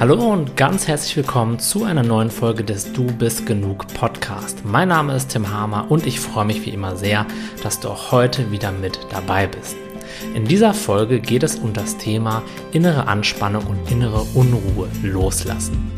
[0.00, 4.64] Hallo und ganz herzlich willkommen zu einer neuen Folge des Du bist genug Podcast.
[4.64, 7.26] Mein Name ist Tim Hamer und ich freue mich wie immer sehr,
[7.62, 9.76] dass du auch heute wieder mit dabei bist.
[10.34, 12.42] In dieser Folge geht es um das Thema
[12.72, 15.92] innere Anspannung und innere Unruhe loslassen.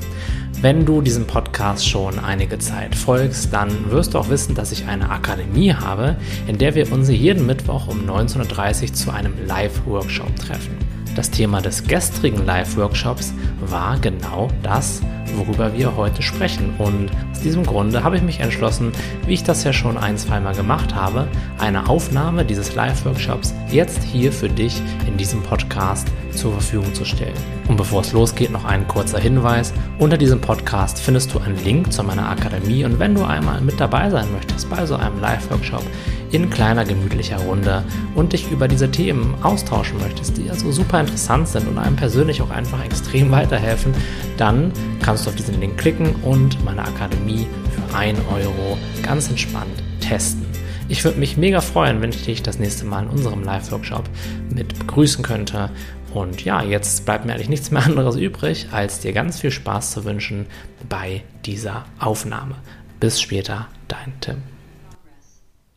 [0.61, 4.85] Wenn du diesem Podcast schon einige Zeit folgst, dann wirst du auch wissen, dass ich
[4.87, 6.17] eine Akademie habe,
[6.49, 10.92] in der wir uns jeden Mittwoch um 19.30 Uhr zu einem Live-Workshop treffen.
[11.15, 15.03] Das Thema des gestrigen Live-Workshops war genau das,
[15.37, 16.75] worüber wir heute sprechen.
[16.79, 18.93] Und aus diesem Grunde habe ich mich entschlossen,
[19.27, 21.29] wie ich das ja schon ein, zweimal gemacht habe,
[21.59, 27.37] eine Aufnahme dieses Live-Workshops jetzt hier für dich in diesem Podcast zur Verfügung zu stellen.
[27.69, 29.75] Und bevor es losgeht, noch ein kurzer Hinweis.
[29.99, 33.79] Unter diesem Podcast findest du einen Link zu meiner Akademie und wenn du einmal mit
[33.79, 35.85] dabei sein möchtest bei so einem Live-Workshop,
[36.33, 41.47] in kleiner gemütlicher Runde und dich über diese Themen austauschen möchtest, die also super interessant
[41.47, 43.95] sind und einem persönlich auch einfach extrem weiterhelfen,
[44.39, 49.83] dann kannst du auf diesen Link klicken und meine Akademie für 1 Euro ganz entspannt
[50.01, 50.47] testen.
[50.89, 54.09] Ich würde mich mega freuen, wenn ich dich das nächste Mal in unserem Live-Workshop
[54.53, 55.71] mit begrüßen könnte.
[56.13, 59.93] Und ja, jetzt bleibt mir eigentlich nichts mehr anderes übrig, als dir ganz viel Spaß
[59.93, 60.47] zu wünschen
[60.89, 62.57] bei dieser Aufnahme.
[63.01, 64.43] Bis später, dein Tim.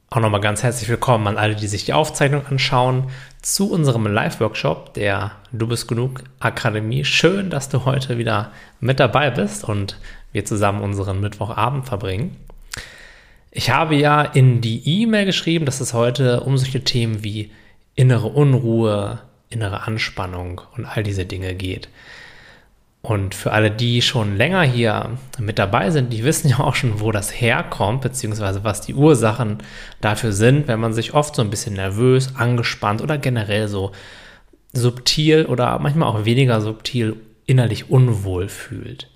[0.10, 3.10] Auch nochmal ganz herzlich willkommen an alle, die sich die Aufzeichnung anschauen
[3.42, 7.04] zu unserem Live-Workshop der Du bist genug Akademie.
[7.04, 10.00] Schön, dass du heute wieder mit dabei bist und
[10.32, 12.38] wir zusammen unseren Mittwochabend verbringen.
[13.50, 17.52] Ich habe ja in die E-Mail geschrieben, dass es heute um solche Themen wie
[17.96, 21.90] innere Unruhe, innere Anspannung und all diese Dinge geht.
[23.06, 27.00] Und für alle, die schon länger hier mit dabei sind, die wissen ja auch schon,
[27.00, 29.60] wo das herkommt, beziehungsweise was die Ursachen
[30.02, 33.92] dafür sind, wenn man sich oft so ein bisschen nervös, angespannt oder generell so
[34.74, 39.08] subtil oder manchmal auch weniger subtil innerlich unwohl fühlt.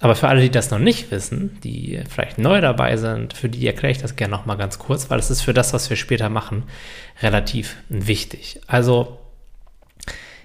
[0.00, 3.66] Aber für alle, die das noch nicht wissen, die vielleicht neu dabei sind, für die
[3.66, 6.30] erkläre ich das gerne nochmal ganz kurz, weil es ist für das, was wir später
[6.30, 6.62] machen,
[7.20, 8.62] relativ wichtig.
[8.66, 9.19] Also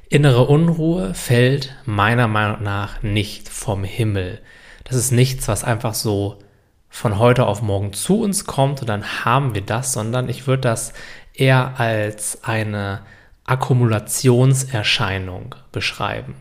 [0.08, 4.40] Innere Unruhe fällt meiner Meinung nach nicht vom Himmel.
[4.84, 6.38] Das ist nichts, was einfach so
[6.90, 10.62] von heute auf morgen zu uns kommt und dann haben wir das, sondern ich würde
[10.62, 10.94] das
[11.34, 13.02] eher als eine
[13.46, 16.36] Akkumulationserscheinung beschreiben.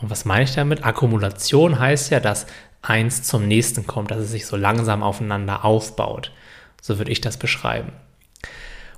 [0.00, 0.84] Und was meine ich damit?
[0.84, 2.46] Akkumulation heißt ja, dass
[2.82, 6.32] eins zum nächsten kommt, dass es sich so langsam aufeinander aufbaut.
[6.82, 7.92] So würde ich das beschreiben.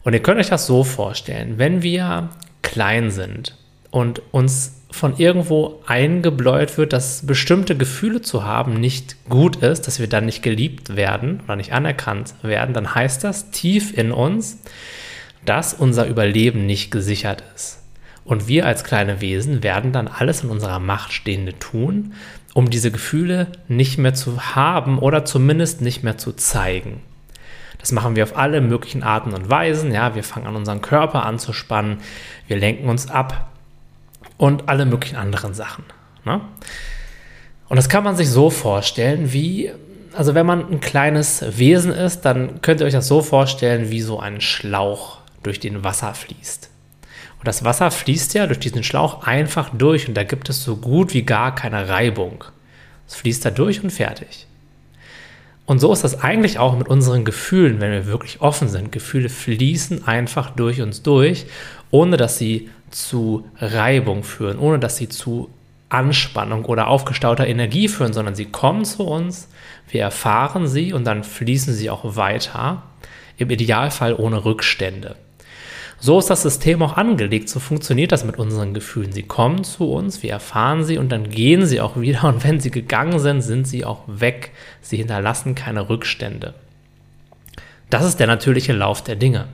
[0.03, 2.31] Und ihr könnt euch das so vorstellen, wenn wir
[2.63, 3.62] klein sind
[3.92, 10.00] und uns von irgendwo eingebläut wird, dass bestimmte Gefühle zu haben nicht gut ist, dass
[10.00, 14.58] wir dann nicht geliebt werden oder nicht anerkannt werden, dann heißt das tief in uns,
[15.44, 17.80] dass unser Überleben nicht gesichert ist.
[18.25, 22.14] Und wir als kleine Wesen werden dann alles in unserer Macht Stehende tun,
[22.54, 27.00] um diese Gefühle nicht mehr zu haben oder zumindest nicht mehr zu zeigen.
[27.78, 29.92] Das machen wir auf alle möglichen Arten und Weisen.
[29.92, 31.98] Ja, wir fangen an, unseren Körper anzuspannen,
[32.47, 33.52] wir lenken uns ab
[34.42, 35.84] und alle möglichen anderen Sachen.
[36.25, 36.41] Ne?
[37.69, 39.70] Und das kann man sich so vorstellen, wie,
[40.14, 44.00] also wenn man ein kleines Wesen ist, dann könnt ihr euch das so vorstellen, wie
[44.00, 46.70] so ein Schlauch durch den Wasser fließt.
[47.38, 50.74] Und das Wasser fließt ja durch diesen Schlauch einfach durch und da gibt es so
[50.74, 52.42] gut wie gar keine Reibung.
[53.06, 54.48] Es fließt da durch und fertig.
[55.66, 58.91] Und so ist das eigentlich auch mit unseren Gefühlen, wenn wir wirklich offen sind.
[58.91, 61.47] Gefühle fließen einfach durch uns durch,
[61.92, 65.50] ohne dass sie zu Reibung führen, ohne dass sie zu
[65.88, 69.48] Anspannung oder aufgestauter Energie führen, sondern sie kommen zu uns,
[69.91, 72.82] wir erfahren sie und dann fließen sie auch weiter,
[73.36, 75.16] im Idealfall ohne Rückstände.
[75.98, 79.12] So ist das System auch angelegt, so funktioniert das mit unseren Gefühlen.
[79.12, 82.59] Sie kommen zu uns, wir erfahren sie und dann gehen sie auch wieder und wenn
[82.59, 84.50] sie gegangen sind, sind sie auch weg.
[84.80, 86.54] Sie hinterlassen keine Rückstände.
[87.88, 89.47] Das ist der natürliche Lauf der Dinge.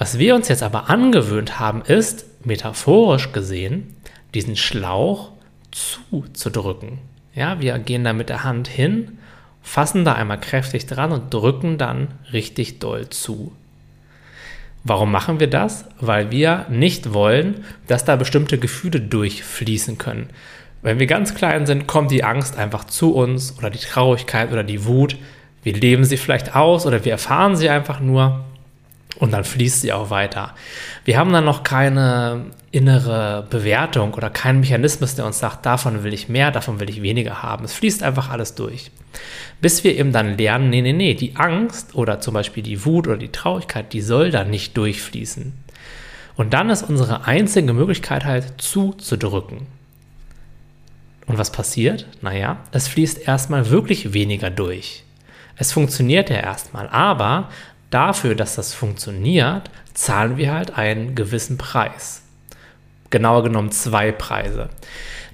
[0.00, 3.94] Was wir uns jetzt aber angewöhnt haben, ist, metaphorisch gesehen,
[4.32, 5.32] diesen Schlauch
[5.72, 6.96] zuzudrücken.
[7.34, 9.18] Ja, wir gehen da mit der Hand hin,
[9.60, 13.52] fassen da einmal kräftig dran und drücken dann richtig doll zu.
[14.84, 15.84] Warum machen wir das?
[16.00, 20.30] Weil wir nicht wollen, dass da bestimmte Gefühle durchfließen können.
[20.80, 24.64] Wenn wir ganz klein sind, kommt die Angst einfach zu uns oder die Traurigkeit oder
[24.64, 25.18] die Wut.
[25.62, 28.46] Wir leben sie vielleicht aus oder wir erfahren sie einfach nur
[29.18, 30.54] und dann fließt sie auch weiter.
[31.04, 36.14] Wir haben dann noch keine innere Bewertung oder keinen Mechanismus, der uns sagt, davon will
[36.14, 37.64] ich mehr, davon will ich weniger haben.
[37.64, 38.90] Es fließt einfach alles durch.
[39.60, 43.08] Bis wir eben dann lernen, nee, nee, nee, die Angst oder zum Beispiel die Wut
[43.08, 45.52] oder die Traurigkeit, die soll da nicht durchfließen.
[46.36, 49.66] Und dann ist unsere einzige Möglichkeit halt zuzudrücken.
[51.26, 52.06] Und was passiert?
[52.22, 55.04] Naja, es fließt erstmal wirklich weniger durch.
[55.56, 57.50] Es funktioniert ja erstmal, aber
[57.90, 62.22] dafür, dass das funktioniert, zahlen wir halt einen gewissen Preis.
[63.10, 64.70] Genauer genommen zwei Preise.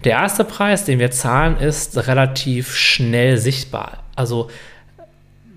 [0.04, 4.04] Der erste Preis, den wir zahlen, ist relativ schnell sichtbar.
[4.14, 4.50] Also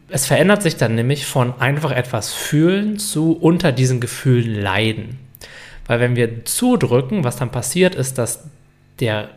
[0.10, 5.19] es verändert sich dann nämlich von einfach etwas fühlen zu unter diesen Gefühlen leiden.
[5.88, 8.46] Weil wenn wir zudrücken, was dann passiert ist, dass
[9.00, 9.30] der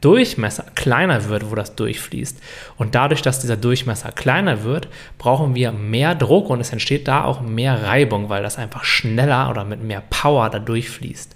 [0.00, 2.40] Durchmesser kleiner wird, wo das durchfließt.
[2.76, 4.88] Und dadurch, dass dieser Durchmesser kleiner wird,
[5.18, 9.50] brauchen wir mehr Druck und es entsteht da auch mehr Reibung, weil das einfach schneller
[9.50, 11.34] oder mit mehr Power da durchfließt.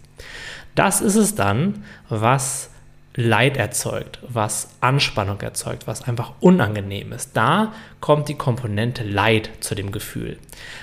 [0.75, 2.70] Das ist es dann, was
[3.17, 7.37] Leid erzeugt, was Anspannung erzeugt, was einfach unangenehm ist.
[7.37, 10.39] Da kommt die Komponente Leid zu dem Gefühl.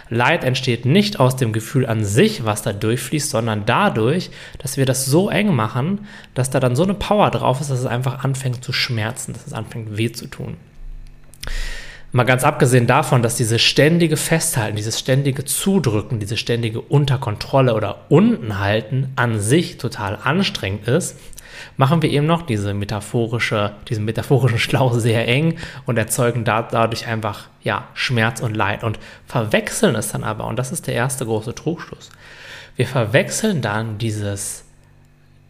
[0.10, 4.30] Leid entsteht nicht aus dem Gefühl an sich, was da durchfließt, sondern dadurch,
[4.60, 7.80] dass wir das so eng machen, dass da dann so eine Power drauf ist, dass
[7.80, 10.58] es einfach anfängt zu schmerzen, dass es anfängt weh zu tun.
[12.14, 18.06] Mal ganz abgesehen davon, dass dieses ständige Festhalten, dieses ständige Zudrücken, diese ständige Unterkontrolle oder
[18.08, 21.18] Untenhalten an sich total anstrengend ist,
[21.76, 27.08] machen wir eben noch diese metaphorische, diesen metaphorischen Schlauch sehr eng und erzeugen da, dadurch
[27.08, 31.26] einfach ja, Schmerz und Leid und verwechseln es dann aber, und das ist der erste
[31.26, 32.10] große Trugschluss.
[32.78, 34.64] Wir verwechseln dann dieses,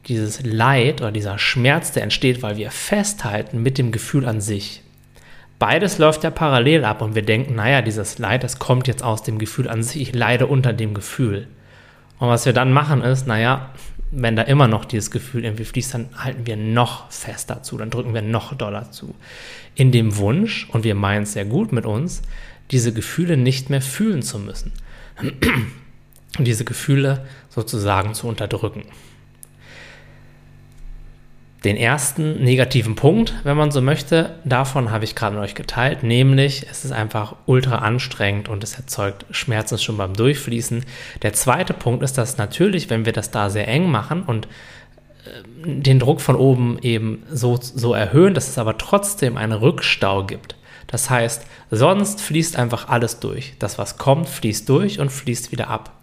[0.07, 4.81] dieses Leid oder dieser Schmerz, der entsteht, weil wir festhalten mit dem Gefühl an sich.
[5.59, 9.23] Beides läuft ja parallel ab und wir denken, naja, dieses Leid, das kommt jetzt aus
[9.23, 11.47] dem Gefühl an sich, ich leide unter dem Gefühl.
[12.19, 13.69] Und was wir dann machen ist, naja,
[14.11, 17.89] wenn da immer noch dieses Gefühl irgendwie fließt, dann halten wir noch fester zu, dann
[17.89, 19.15] drücken wir noch doller zu.
[19.75, 22.21] In dem Wunsch, und wir meinen es sehr gut mit uns,
[22.71, 24.71] diese Gefühle nicht mehr fühlen zu müssen.
[26.37, 28.83] Und diese Gefühle sozusagen zu unterdrücken
[31.63, 36.03] den ersten negativen Punkt, wenn man so möchte, davon habe ich gerade mit euch geteilt,
[36.03, 40.85] nämlich es ist einfach ultra anstrengend und es erzeugt Schmerzen schon beim Durchfließen.
[41.23, 44.47] Der zweite Punkt ist, dass natürlich, wenn wir das da sehr eng machen und
[45.25, 50.25] äh, den Druck von oben eben so, so erhöhen, dass es aber trotzdem einen Rückstau
[50.25, 50.55] gibt.
[50.85, 53.55] Das heißt, sonst fließt einfach alles durch.
[53.59, 55.96] Das, was kommt, fließt durch und fließt wieder ab.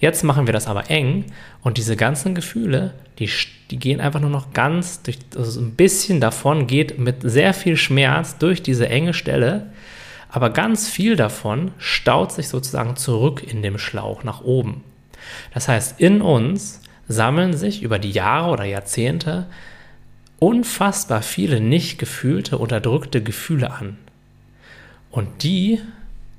[0.00, 1.26] Jetzt machen wir das aber eng
[1.62, 3.30] und diese ganzen Gefühle, die,
[3.70, 7.76] die gehen einfach nur noch ganz durch, also ein bisschen davon geht mit sehr viel
[7.76, 9.66] Schmerz durch diese enge Stelle,
[10.28, 14.84] aber ganz viel davon staut sich sozusagen zurück in dem Schlauch nach oben.
[15.52, 19.46] Das heißt, in uns sammeln sich über die Jahre oder Jahrzehnte
[20.38, 23.96] unfassbar viele nicht gefühlte, unterdrückte Gefühle an.
[25.10, 25.80] Und die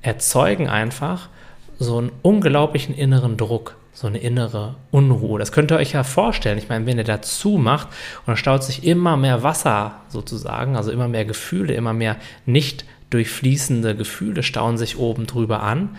[0.02, 1.30] erzeugen einfach
[1.80, 5.40] so einen unglaublichen inneren Druck, so eine innere Unruhe.
[5.40, 6.58] Das könnt ihr euch ja vorstellen.
[6.58, 7.88] Ich meine, wenn ihr dazu macht
[8.20, 12.86] und dann staut sich immer mehr Wasser sozusagen, also immer mehr Gefühle, immer mehr nicht
[13.10, 15.98] durchfließende Gefühle stauen sich oben drüber an,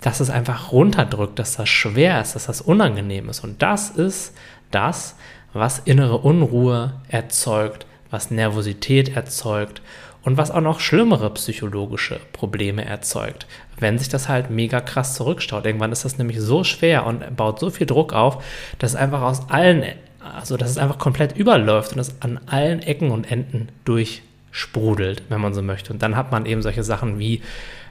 [0.00, 3.44] dass es einfach runterdrückt, dass das schwer ist, dass das unangenehm ist.
[3.44, 4.34] Und das ist
[4.70, 5.16] das,
[5.52, 9.82] was innere Unruhe erzeugt, was Nervosität erzeugt
[10.28, 13.46] und was auch noch schlimmere psychologische Probleme erzeugt,
[13.78, 15.64] wenn sich das halt mega krass zurückstaut.
[15.64, 18.44] Irgendwann ist das nämlich so schwer und baut so viel Druck auf,
[18.78, 19.84] dass es einfach aus allen,
[20.20, 25.40] also dass es einfach komplett überläuft und es an allen Ecken und Enden durchsprudelt, wenn
[25.40, 25.94] man so möchte.
[25.94, 27.40] Und dann hat man eben solche Sachen wie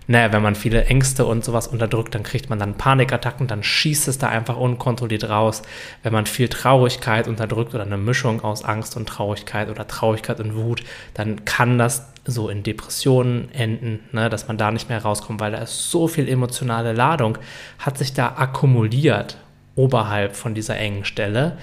[0.09, 4.07] naja, wenn man viele Ängste und sowas unterdrückt, dann kriegt man dann Panikattacken, dann schießt
[4.07, 5.63] es da einfach unkontrolliert raus.
[6.01, 10.55] Wenn man viel Traurigkeit unterdrückt oder eine Mischung aus Angst und Traurigkeit oder Traurigkeit und
[10.55, 15.39] Wut, dann kann das so in Depressionen enden, ne, dass man da nicht mehr rauskommt,
[15.39, 17.37] weil da ist so viel emotionale Ladung,
[17.79, 19.37] hat sich da akkumuliert
[19.75, 21.57] oberhalb von dieser engen Stelle,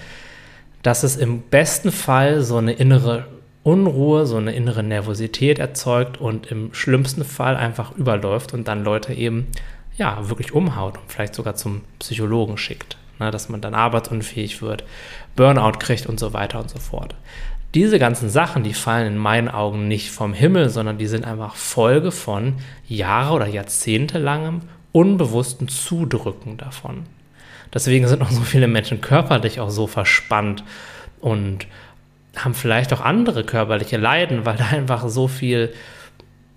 [0.83, 3.25] dass es im besten Fall so eine innere
[3.63, 9.13] Unruhe, so eine innere Nervosität erzeugt und im schlimmsten Fall einfach überläuft und dann Leute
[9.13, 9.47] eben
[9.97, 14.83] ja wirklich umhaut und vielleicht sogar zum Psychologen schickt, ne, dass man dann arbeitsunfähig wird,
[15.35, 17.15] Burnout kriegt und so weiter und so fort.
[17.75, 21.55] Diese ganzen Sachen, die fallen in meinen Augen nicht vom Himmel, sondern die sind einfach
[21.55, 22.55] Folge von
[22.87, 24.61] Jahre oder Jahrzehnte langem
[24.93, 27.03] unbewussten Zudrücken davon.
[27.73, 30.63] Deswegen sind auch so viele Menschen körperlich auch so verspannt
[31.19, 31.67] und
[32.37, 35.73] haben vielleicht auch andere körperliche Leiden, weil da einfach so viel,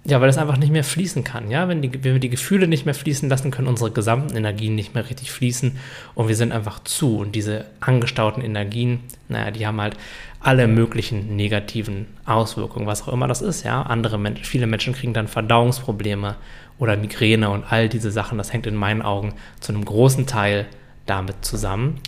[0.08, 1.50] ja, weil es einfach nicht mehr fließen kann.
[1.50, 4.74] Ja, wenn, die, wenn wir die Gefühle nicht mehr fließen lassen, können unsere gesamten Energien
[4.74, 5.76] nicht mehr richtig fließen
[6.14, 7.18] und wir sind einfach zu.
[7.18, 9.98] Und diese angestauten Energien, naja, die haben halt
[10.40, 13.64] alle möglichen negativen Auswirkungen, was auch immer das ist.
[13.64, 16.36] Ja, andere Menschen, viele Menschen kriegen dann Verdauungsprobleme
[16.78, 18.38] oder Migräne und all diese Sachen.
[18.38, 20.64] Das hängt in meinen Augen zu einem großen Teil
[21.04, 22.00] damit zusammen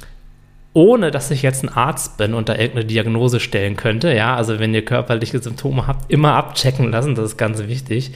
[0.73, 4.15] ohne dass ich jetzt ein Arzt bin und da irgendeine Diagnose stellen könnte.
[4.15, 8.13] Ja, also wenn ihr körperliche Symptome habt, immer abchecken lassen, das ist ganz wichtig.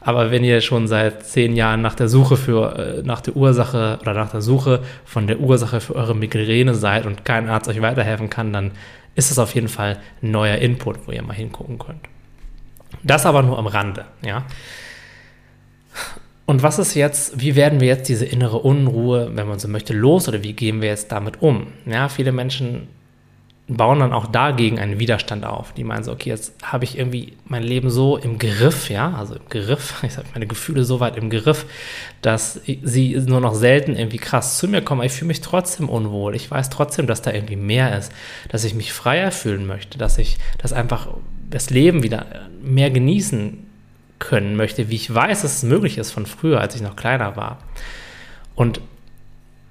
[0.00, 3.98] Aber wenn ihr schon seit zehn Jahren nach der Suche für, äh, nach der Ursache
[4.00, 7.82] oder nach der Suche von der Ursache für eure Migräne seid und kein Arzt euch
[7.82, 8.70] weiterhelfen kann, dann
[9.14, 12.00] ist es auf jeden Fall ein neuer Input, wo ihr mal hingucken könnt.
[13.02, 14.44] Das aber nur am Rande, ja.
[16.48, 19.92] Und was ist jetzt, wie werden wir jetzt diese innere Unruhe, wenn man so möchte,
[19.92, 21.66] los oder wie gehen wir jetzt damit um?
[21.84, 22.88] Ja, viele Menschen
[23.66, 25.74] bauen dann auch dagegen einen Widerstand auf.
[25.74, 29.34] Die meinen so, okay, jetzt habe ich irgendwie mein Leben so im Griff, ja, also
[29.34, 31.66] im Griff, ich habe meine Gefühle so weit im Griff,
[32.22, 35.02] dass sie nur noch selten irgendwie krass zu mir kommen.
[35.02, 36.34] Aber ich fühle mich trotzdem unwohl.
[36.34, 38.10] Ich weiß trotzdem, dass da irgendwie mehr ist,
[38.48, 41.08] dass ich mich freier fühlen möchte, dass ich das einfach
[41.50, 42.24] das Leben wieder
[42.62, 43.67] mehr genießen
[44.18, 47.36] können möchte, wie ich weiß, dass es möglich ist von früher, als ich noch kleiner
[47.36, 47.58] war.
[48.54, 48.80] Und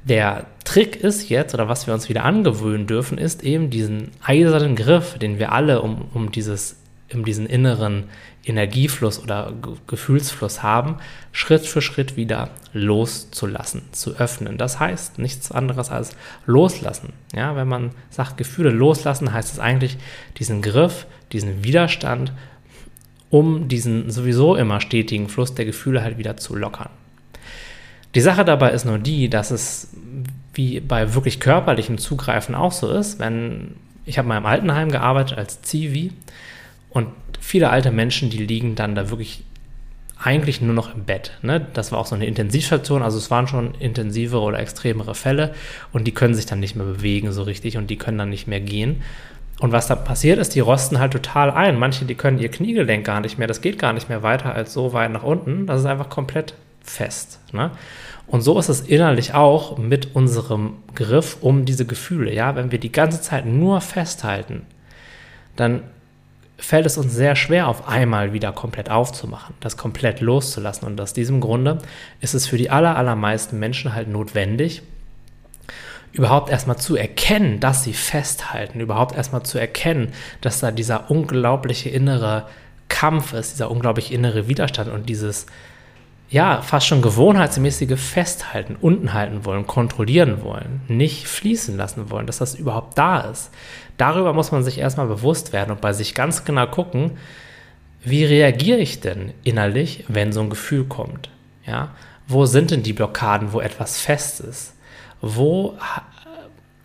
[0.03, 4.75] der Trick ist jetzt, oder was wir uns wieder angewöhnen dürfen, ist eben diesen eisernen
[4.75, 6.77] Griff, den wir alle um, um, dieses,
[7.13, 8.05] um diesen inneren
[8.45, 9.53] Energiefluss oder
[9.87, 10.97] Gefühlsfluss haben,
[11.33, 14.57] Schritt für Schritt wieder loszulassen, zu öffnen.
[14.57, 17.13] Das heißt nichts anderes als loslassen.
[17.35, 19.97] Ja, wenn man sagt Gefühle loslassen, heißt es eigentlich
[20.37, 22.31] diesen Griff, diesen Widerstand
[23.29, 26.89] um diesen sowieso immer stetigen Fluss der Gefühle halt wieder zu lockern.
[28.15, 29.89] Die Sache dabei ist nur die, dass es
[30.53, 35.37] wie bei wirklich körperlichem Zugreifen auch so ist, wenn ich habe mal im Altenheim gearbeitet
[35.37, 36.13] als Zivi
[36.89, 39.43] und viele alte Menschen, die liegen dann da wirklich
[40.19, 41.31] eigentlich nur noch im Bett.
[41.41, 41.65] Ne?
[41.73, 45.53] Das war auch so eine Intensivstation, also es waren schon intensivere oder extremere Fälle
[45.93, 48.47] und die können sich dann nicht mehr bewegen so richtig und die können dann nicht
[48.47, 49.03] mehr gehen.
[49.59, 51.79] Und was da passiert ist, die rosten halt total ein.
[51.79, 54.73] Manche, die können ihr Kniegelenk gar nicht mehr, das geht gar nicht mehr weiter als
[54.73, 55.65] so weit nach unten.
[55.65, 57.39] Das ist einfach komplett fest.
[57.51, 57.71] Ne?
[58.27, 62.33] Und so ist es innerlich auch mit unserem Griff um diese Gefühle.
[62.33, 64.65] Ja, wenn wir die ganze Zeit nur festhalten,
[65.55, 65.81] dann
[66.57, 70.87] fällt es uns sehr schwer, auf einmal wieder komplett aufzumachen, das komplett loszulassen.
[70.87, 71.79] Und aus diesem Grunde
[72.19, 74.81] ist es für die aller, allermeisten Menschen halt notwendig,
[76.11, 81.89] überhaupt erstmal zu erkennen, dass sie festhalten, überhaupt erstmal zu erkennen, dass da dieser unglaubliche
[81.89, 82.47] innere
[82.89, 85.45] Kampf ist, dieser unglaubliche innere Widerstand und dieses,
[86.29, 92.39] ja, fast schon gewohnheitsmäßige Festhalten, unten halten wollen, kontrollieren wollen, nicht fließen lassen wollen, dass
[92.39, 93.51] das überhaupt da ist.
[93.97, 97.11] Darüber muss man sich erstmal bewusst werden und bei sich ganz genau gucken,
[98.03, 101.29] wie reagiere ich denn innerlich, wenn so ein Gefühl kommt?
[101.65, 101.89] Ja,
[102.27, 104.76] wo sind denn die Blockaden, wo etwas fest ist?
[105.21, 105.77] Wo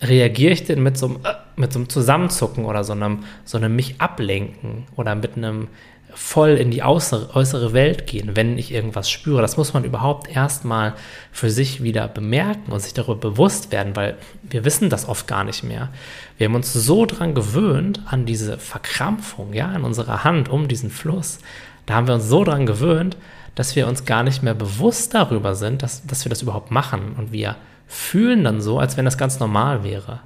[0.03, 3.59] reagiere ich denn mit so, einem, äh, mit so einem Zusammenzucken oder so einem, so
[3.59, 5.69] einem mich ablenken oder mit einem
[6.15, 9.41] voll in die äußere, Welt gehen, wenn ich irgendwas spüre.
[9.41, 10.95] Das muss man überhaupt erstmal
[11.31, 15.45] für sich wieder bemerken und sich darüber bewusst werden, weil wir wissen das oft gar
[15.45, 15.89] nicht mehr.
[16.37, 20.91] Wir haben uns so dran gewöhnt, an diese Verkrampfung, ja, in unserer Hand um diesen
[20.91, 21.39] Fluss.
[21.87, 23.17] Da haben wir uns so dran gewöhnt,
[23.55, 27.15] dass wir uns gar nicht mehr bewusst darüber sind, dass, dass wir das überhaupt machen
[27.17, 27.57] und wir
[27.93, 30.21] fühlen dann so, als wenn das ganz normal wäre.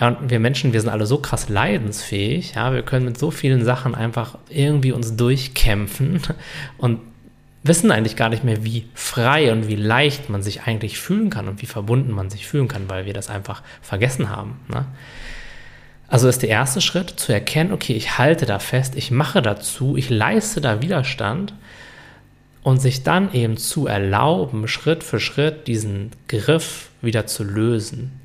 [0.00, 3.30] Ja, und wir Menschen, wir sind alle so krass leidensfähig, ja, wir können mit so
[3.30, 6.22] vielen Sachen einfach irgendwie uns durchkämpfen
[6.78, 7.00] und
[7.62, 11.46] wissen eigentlich gar nicht mehr, wie frei und wie leicht man sich eigentlich fühlen kann
[11.46, 14.60] und wie verbunden man sich fühlen kann, weil wir das einfach vergessen haben.
[14.68, 14.86] Ne?
[16.06, 19.96] Also ist der erste Schritt zu erkennen, okay, ich halte da fest, ich mache dazu,
[19.96, 21.52] ich leiste da Widerstand
[22.68, 28.20] und sich dann eben zu erlauben, Schritt für Schritt diesen Griff wieder zu lösen.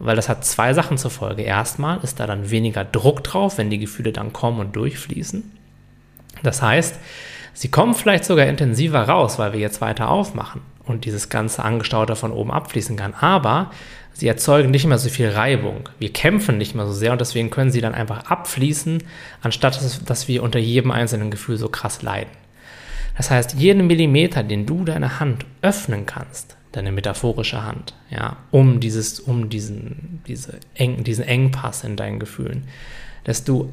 [0.00, 1.42] Weil das hat zwei Sachen zur Folge.
[1.42, 5.48] Erstmal ist da dann weniger Druck drauf, wenn die Gefühle dann kommen und durchfließen.
[6.42, 6.98] Das heißt,
[7.54, 12.16] sie kommen vielleicht sogar intensiver raus, weil wir jetzt weiter aufmachen und dieses ganze Angestaute
[12.16, 13.14] von oben abfließen kann.
[13.14, 13.70] Aber
[14.12, 15.88] sie erzeugen nicht mehr so viel Reibung.
[16.00, 19.04] Wir kämpfen nicht mehr so sehr und deswegen können sie dann einfach abfließen,
[19.40, 22.47] anstatt dass wir unter jedem einzelnen Gefühl so krass leiden.
[23.18, 28.78] Das heißt, jeden Millimeter, den du deine Hand öffnen kannst, deine metaphorische Hand, ja, um
[28.78, 32.62] dieses, um diesen, diese Eng, diesen Engpass in deinen Gefühlen,
[33.26, 33.72] desto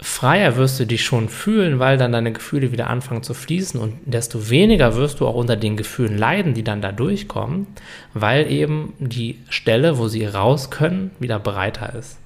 [0.00, 3.94] freier wirst du dich schon fühlen, weil dann deine Gefühle wieder anfangen zu fließen und
[4.06, 7.66] desto weniger wirst du auch unter den Gefühlen leiden, die dann da durchkommen,
[8.12, 12.18] weil eben die Stelle, wo sie raus können, wieder breiter ist.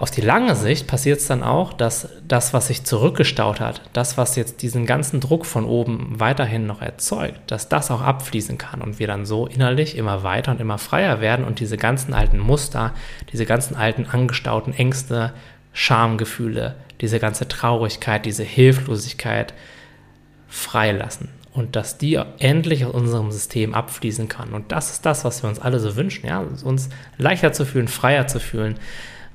[0.00, 4.16] Auf die lange Sicht passiert es dann auch, dass das, was sich zurückgestaut hat, das,
[4.16, 8.80] was jetzt diesen ganzen Druck von oben weiterhin noch erzeugt, dass das auch abfließen kann
[8.80, 12.38] und wir dann so innerlich immer weiter und immer freier werden und diese ganzen alten
[12.38, 12.94] Muster,
[13.30, 15.34] diese ganzen alten angestauten Ängste,
[15.74, 19.52] Schamgefühle, diese ganze Traurigkeit, diese Hilflosigkeit
[20.48, 24.54] freilassen und dass die endlich aus unserem System abfließen kann.
[24.54, 26.88] Und das ist das, was wir uns alle so wünschen, ja, uns
[27.18, 28.78] leichter zu fühlen, freier zu fühlen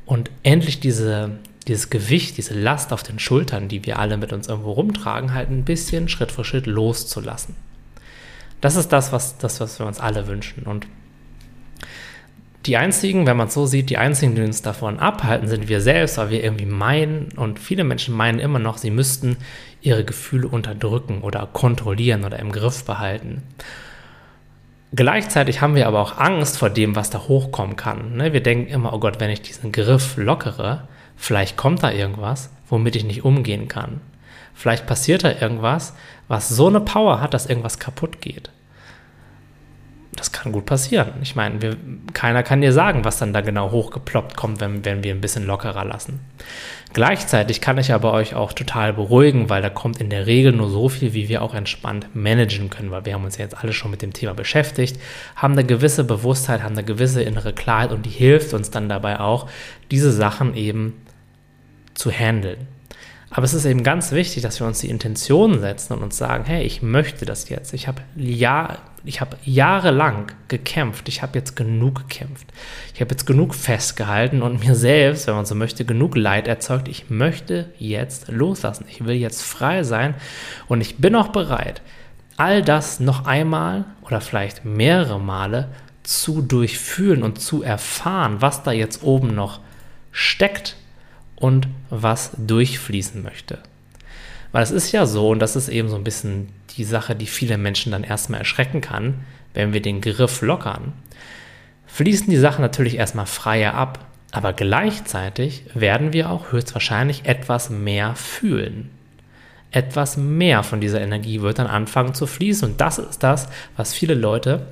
[0.06, 1.32] und endlich diese,
[1.68, 5.50] dieses Gewicht, diese Last auf den Schultern, die wir alle mit uns irgendwo rumtragen, halt
[5.50, 7.56] ein bisschen Schritt für Schritt loszulassen.
[8.62, 10.64] Das ist das, was, das, was wir uns alle wünschen.
[10.64, 10.88] Und
[12.66, 15.82] die einzigen, wenn man es so sieht, die einzigen, die uns davon abhalten, sind wir
[15.82, 19.38] selbst, weil wir irgendwie meinen, und viele Menschen meinen immer noch, sie müssten
[19.82, 23.44] ihre Gefühle unterdrücken oder kontrollieren oder im Griff behalten.
[24.96, 28.16] Gleichzeitig haben wir aber auch Angst vor dem, was da hochkommen kann.
[28.16, 28.34] Ne?
[28.34, 30.88] Wir denken immer, oh Gott, wenn ich diesen Griff lockere,
[31.18, 34.02] vielleicht kommt da irgendwas, womit ich nicht umgehen kann.
[34.54, 35.94] Vielleicht passiert da irgendwas,
[36.28, 38.50] was so eine Power hat, dass irgendwas kaputt geht
[40.16, 41.14] das kann gut passieren.
[41.22, 41.76] Ich meine, wir,
[42.14, 45.46] keiner kann dir sagen, was dann da genau hochgeploppt kommt, wenn, wenn wir ein bisschen
[45.46, 46.20] lockerer lassen.
[46.94, 50.70] Gleichzeitig kann ich aber euch auch total beruhigen, weil da kommt in der Regel nur
[50.70, 53.74] so viel, wie wir auch entspannt managen können, weil wir haben uns ja jetzt alle
[53.74, 54.98] schon mit dem Thema beschäftigt,
[55.36, 59.20] haben eine gewisse Bewusstheit, haben eine gewisse innere Klarheit und die hilft uns dann dabei
[59.20, 59.50] auch,
[59.92, 60.94] diese Sachen eben
[61.96, 62.68] zu handeln.
[63.30, 66.46] Aber es ist eben ganz wichtig, dass wir uns die Intention setzen und uns sagen,
[66.46, 67.74] hey, ich möchte das jetzt.
[67.74, 71.08] Ich habe ja, ich habe jahrelang gekämpft.
[71.08, 72.48] Ich habe jetzt genug gekämpft.
[72.94, 76.88] Ich habe jetzt genug festgehalten und mir selbst, wenn man so möchte, genug Leid erzeugt.
[76.88, 78.86] Ich möchte jetzt loslassen.
[78.90, 80.16] Ich will jetzt frei sein
[80.68, 81.82] und ich bin auch bereit,
[82.38, 85.70] all das noch einmal oder vielleicht mehrere Male
[86.04, 89.60] zu durchfühlen und zu erfahren, was da jetzt oben noch
[90.12, 90.76] steckt
[91.36, 93.60] und was durchfließen möchte.
[94.56, 96.48] Weil es ist ja so, und das ist eben so ein bisschen
[96.78, 100.94] die Sache, die viele Menschen dann erstmal erschrecken kann, wenn wir den Griff lockern,
[101.88, 108.16] fließen die Sachen natürlich erstmal freier ab, aber gleichzeitig werden wir auch höchstwahrscheinlich etwas mehr
[108.16, 108.92] fühlen.
[109.72, 113.94] Etwas mehr von dieser Energie wird dann anfangen zu fließen und das ist das, was
[113.94, 114.68] viele Leute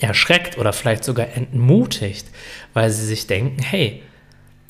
[0.00, 2.26] erschreckt oder vielleicht sogar entmutigt,
[2.74, 4.02] weil sie sich denken, hey,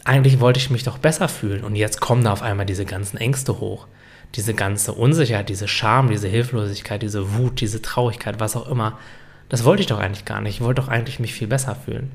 [0.05, 3.17] eigentlich wollte ich mich doch besser fühlen und jetzt kommen da auf einmal diese ganzen
[3.17, 3.87] Ängste hoch.
[4.35, 8.99] Diese ganze Unsicherheit, diese Scham, diese Hilflosigkeit, diese Wut, diese Traurigkeit, was auch immer.
[9.49, 10.57] Das wollte ich doch eigentlich gar nicht.
[10.57, 12.11] Ich wollte doch eigentlich mich viel besser fühlen.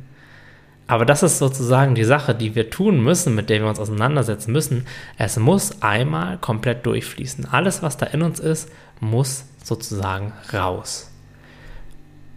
[0.85, 4.51] Aber das ist sozusagen die Sache, die wir tun müssen, mit der wir uns auseinandersetzen
[4.51, 4.85] müssen.
[5.17, 7.45] Es muss einmal komplett durchfließen.
[7.45, 11.09] Alles, was da in uns ist, muss sozusagen raus.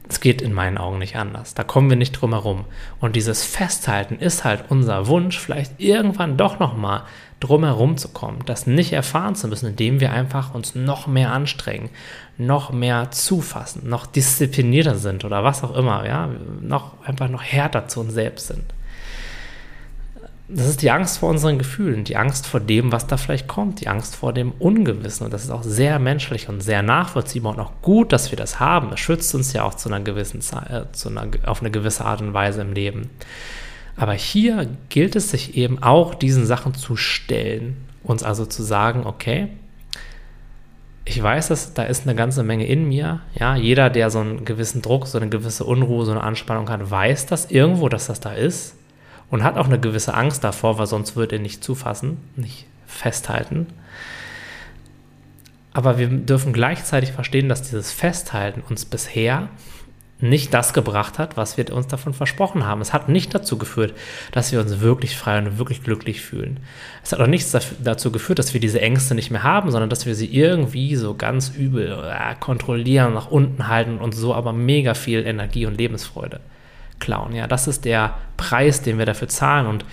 [0.09, 1.55] Es geht in meinen Augen nicht anders.
[1.55, 2.65] Da kommen wir nicht drum herum.
[3.01, 7.03] Und dieses Festhalten ist halt unser Wunsch, vielleicht irgendwann doch nochmal
[7.41, 11.33] drum herum zu kommen, das nicht erfahren zu müssen, indem wir einfach uns noch mehr
[11.33, 11.91] anstrengen,
[12.39, 17.89] noch mehr zufassen, noch disziplinierter sind oder was auch immer, ja, noch einfach noch härter
[17.89, 18.65] zu uns selbst sind
[20.49, 23.81] das ist die Angst vor unseren Gefühlen, die Angst vor dem, was da vielleicht kommt,
[23.81, 25.25] die Angst vor dem Ungewissen.
[25.25, 28.61] Und das ist auch sehr menschlich und sehr nachvollziehbar und auch gut, dass wir das
[28.61, 28.93] haben.
[28.93, 32.05] Es schützt uns ja auch zu einer gewissen Zeit, äh, zu einer, auf eine gewisse
[32.05, 33.11] Art und Weise im Leben.
[33.97, 39.07] Aber hier gilt es sich eben auch diesen Sachen zu stellen, uns also zu sagen,
[39.07, 39.49] okay,
[41.09, 43.21] ich weiß, dass da ist eine ganze Menge in mir.
[43.39, 46.91] Ja, jeder, der so einen gewissen Druck, so eine gewisse Unruhe, so eine Anspannung hat,
[46.91, 48.75] weiß das irgendwo, dass das da ist
[49.31, 53.67] und hat auch eine gewisse Angst davor, weil sonst würde er nicht zufassen, nicht festhalten.
[55.73, 59.49] Aber wir dürfen gleichzeitig verstehen, dass dieses Festhalten uns bisher
[60.19, 62.81] nicht das gebracht hat, was wir uns davon versprochen haben.
[62.81, 63.93] Es hat nicht dazu geführt,
[64.33, 66.61] dass wir uns wirklich frei und wirklich glücklich fühlen.
[67.05, 70.07] Es hat auch nichts dazu geführt, dass wir diese Ängste nicht mehr haben, sondern dass
[70.07, 74.95] wir sie irgendwie so ganz übel äh, kontrollieren, nach unten halten und so aber mega
[74.95, 76.41] viel Energie und Lebensfreude
[76.99, 77.35] klauen.
[77.35, 79.67] Ja, das ist der Preis, den wir dafür zahlen.
[79.67, 79.85] Und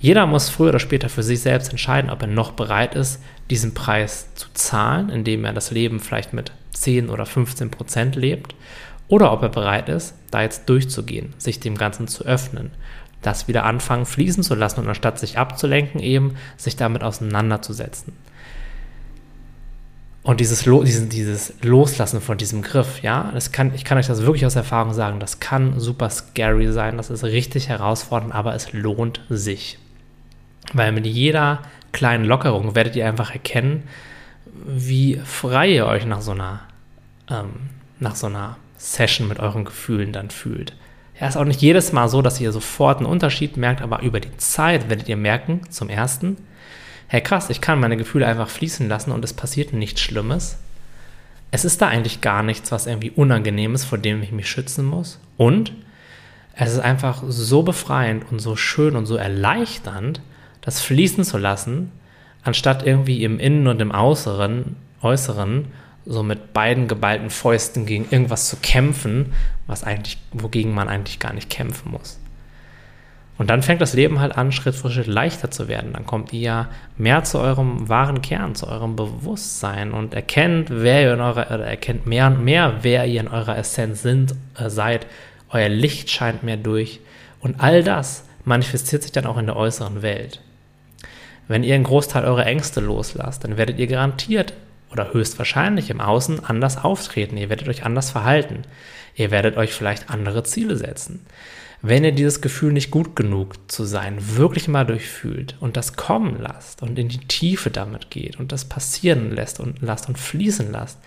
[0.00, 3.74] jeder muss früher oder später für sich selbst entscheiden, ob er noch bereit ist, diesen
[3.74, 8.56] Preis zu zahlen, indem er das Leben vielleicht mit 10 oder 15 Prozent lebt,
[9.12, 12.70] oder ob er bereit ist, da jetzt durchzugehen, sich dem Ganzen zu öffnen,
[13.20, 18.14] das wieder anfangen fließen zu lassen und anstatt sich abzulenken, eben sich damit auseinanderzusetzen.
[20.22, 24.06] Und dieses, Lo dieses, dieses Loslassen von diesem Griff, ja, das kann, ich kann euch
[24.06, 28.54] das wirklich aus Erfahrung sagen, das kann super scary sein, das ist richtig herausfordernd, aber
[28.54, 29.78] es lohnt sich.
[30.72, 31.60] Weil mit jeder
[31.92, 33.82] kleinen Lockerung werdet ihr einfach erkennen,
[34.66, 36.60] wie frei ihr euch nach so einer,
[37.28, 37.68] ähm,
[38.00, 40.74] nach so einer Session mit euren Gefühlen dann fühlt.
[41.18, 44.18] Ja, ist auch nicht jedes Mal so, dass ihr sofort einen Unterschied merkt, aber über
[44.18, 46.36] die Zeit werdet ihr merken, zum ersten,
[47.06, 50.58] hey krass, ich kann meine Gefühle einfach fließen lassen und es passiert nichts Schlimmes.
[51.52, 54.84] Es ist da eigentlich gar nichts, was irgendwie unangenehm ist, vor dem ich mich schützen
[54.84, 55.20] muss.
[55.36, 55.72] Und
[56.56, 60.22] es ist einfach so befreiend und so schön und so erleichternd,
[60.60, 61.92] das fließen zu lassen,
[62.42, 65.66] anstatt irgendwie im Innen und im Äußeren, Äußeren
[66.04, 69.32] so mit beiden geballten Fäusten gegen irgendwas zu kämpfen,
[69.66, 72.18] was eigentlich, wogegen man eigentlich gar nicht kämpfen muss.
[73.38, 75.94] Und dann fängt das Leben halt an, Schritt für Schritt leichter zu werden.
[75.94, 81.14] Dann kommt ihr mehr zu eurem wahren Kern, zu eurem Bewusstsein und erkennt, wer ihr
[81.14, 85.06] in eurer, oder erkennt mehr und mehr, wer ihr in eurer Essenz sind, äh, seid.
[85.50, 87.00] Euer Licht scheint mehr durch.
[87.40, 90.40] Und all das manifestiert sich dann auch in der äußeren Welt.
[91.48, 94.52] Wenn ihr einen Großteil eurer Ängste loslasst, dann werdet ihr garantiert
[94.92, 97.36] oder höchstwahrscheinlich im Außen anders auftreten.
[97.36, 98.62] Ihr werdet euch anders verhalten.
[99.14, 101.26] Ihr werdet euch vielleicht andere Ziele setzen.
[101.84, 106.38] Wenn ihr dieses Gefühl nicht gut genug zu sein wirklich mal durchfühlt und das kommen
[106.40, 110.70] lasst und in die Tiefe damit geht und das passieren lässt und lasst und fließen
[110.70, 111.00] lasst,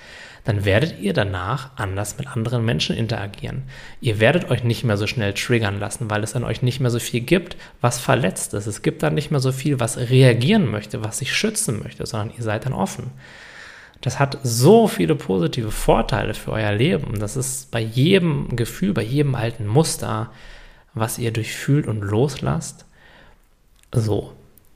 [0.44, 3.64] dann werdet ihr danach anders mit anderen Menschen interagieren.
[4.02, 6.92] Ihr werdet euch nicht mehr so schnell triggern lassen, weil es an euch nicht mehr
[6.92, 8.68] so viel gibt, was verletzt ist.
[8.68, 12.36] Es gibt dann nicht mehr so viel, was reagieren möchte, was sich schützen möchte, sondern
[12.38, 13.12] ihr seid dann offen.
[14.06, 17.18] Das hat so viele positive Vorteile für euer Leben.
[17.18, 20.30] Das ist bei jedem Gefühl, bei jedem alten Muster,
[20.94, 22.86] was ihr durchfühlt und loslasst,
[23.92, 24.34] so,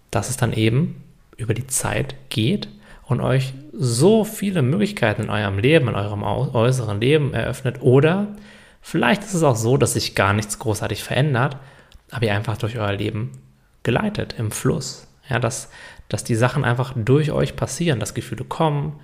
[0.10, 1.04] dass es dann eben
[1.38, 2.70] über die Zeit geht
[3.06, 7.84] und euch so viele Möglichkeiten in eurem Leben, in eurem äußeren Leben eröffnet.
[7.84, 8.30] Oder
[8.82, 11.56] vielleicht ist es auch so, dass sich gar nichts großartig verändert,
[12.10, 13.34] aber ihr einfach durch euer Leben
[13.84, 15.06] geleitet im Fluss.
[15.30, 15.70] Ja, dass,
[16.08, 19.00] dass die Sachen einfach durch euch passieren, dass Gefühle kommen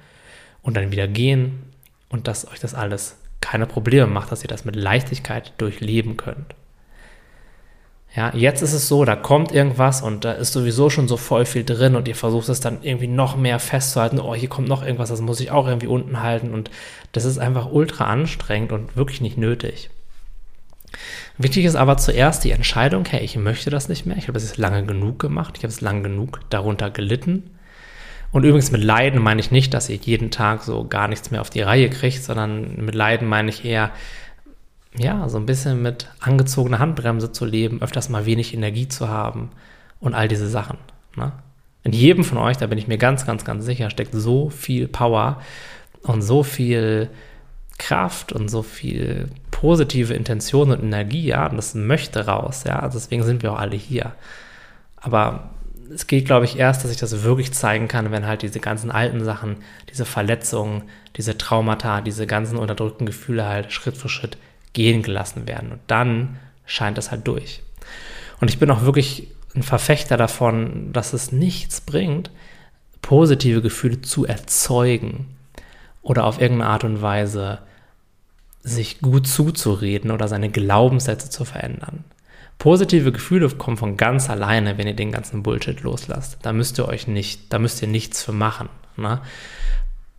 [0.66, 1.64] und dann wieder gehen
[2.10, 6.56] und dass euch das alles keine Probleme macht, dass ihr das mit Leichtigkeit durchleben könnt.
[8.16, 11.46] Ja, jetzt ist es so, da kommt irgendwas und da ist sowieso schon so voll
[11.46, 14.20] viel drin und ihr versucht es dann irgendwie noch mehr festzuhalten.
[14.20, 16.72] Oh, hier kommt noch irgendwas, das muss ich auch irgendwie unten halten und
[17.12, 19.90] das ist einfach ultra anstrengend und wirklich nicht nötig.
[21.38, 24.18] Wichtig ist aber zuerst die Entscheidung, hey, ich möchte das nicht mehr.
[24.18, 25.56] Ich habe es jetzt lange genug gemacht.
[25.58, 27.55] Ich habe es lange genug darunter gelitten.
[28.32, 31.42] Und übrigens mit Leiden meine ich nicht, dass ihr jeden Tag so gar nichts mehr
[31.42, 33.92] auf die Reihe kriegt, sondern mit Leiden meine ich eher,
[34.98, 39.52] ja, so ein bisschen mit angezogener Handbremse zu leben, öfters mal wenig Energie zu haben
[40.00, 40.78] und all diese Sachen.
[41.16, 41.32] Ne?
[41.84, 44.88] In jedem von euch, da bin ich mir ganz, ganz, ganz sicher, steckt so viel
[44.88, 45.42] Power
[46.02, 47.10] und so viel
[47.78, 52.98] Kraft und so viel positive Intention und Energie, ja, und das möchte raus, ja, also
[52.98, 54.14] deswegen sind wir auch alle hier.
[54.98, 55.52] Aber
[55.94, 58.92] es geht, glaube ich, erst, dass ich das wirklich zeigen kann, wenn halt diese ganzen
[58.92, 59.58] alten Sachen,
[59.90, 60.84] diese Verletzungen,
[61.16, 64.38] diese Traumata, diese ganzen unterdrückten Gefühle halt Schritt für Schritt
[64.74, 65.72] gehen gelassen werden.
[65.72, 67.62] Und dann scheint es halt durch.
[68.42, 72.30] Und ich bin auch wirklich ein Verfechter davon, dass es nichts bringt,
[73.02, 75.28] positive Gefühle zu erzeugen
[76.02, 77.60] oder auf irgendeine Art und Weise
[78.64, 82.04] sich gut zuzureden oder seine Glaubenssätze zu verändern.
[82.58, 86.40] Positive Gefühle kommen von ganz alleine, wenn ihr den ganzen Bullshit loslasst.
[86.42, 88.70] Da müsst ihr euch nicht, da müsst ihr nichts für machen.
[88.98, 89.22] Ne?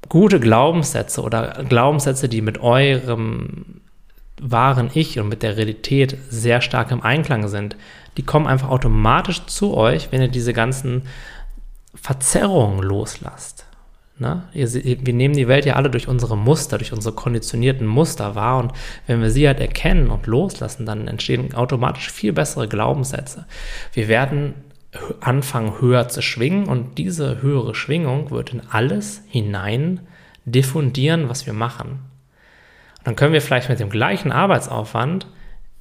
[0.09, 3.81] Gute Glaubenssätze oder Glaubenssätze, die mit eurem
[4.41, 7.77] wahren Ich und mit der Realität sehr stark im Einklang sind,
[8.17, 11.03] die kommen einfach automatisch zu euch, wenn ihr diese ganzen
[11.95, 13.56] Verzerrungen loslasst.
[14.19, 14.45] Ne?
[14.53, 18.73] Wir nehmen die Welt ja alle durch unsere Muster, durch unsere konditionierten Muster wahr und
[19.07, 23.47] wenn wir sie halt erkennen und loslassen, dann entstehen automatisch viel bessere Glaubenssätze.
[23.93, 24.55] Wir werden
[25.21, 30.01] anfangen höher zu schwingen und diese höhere Schwingung wird in alles hinein
[30.47, 31.99] diffundieren, was wir machen
[33.07, 35.29] dann können wir vielleicht mit dem gleichen Arbeitsaufwand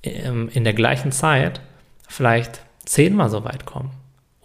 [0.04, 1.60] ähm, in der gleichen Zeit
[2.08, 3.89] vielleicht zehnmal so weit kommen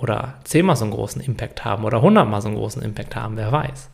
[0.03, 3.53] oder zehnmal so einen großen Impact haben oder hundertmal so einen großen Impact haben, wer
[3.53, 3.91] weiß.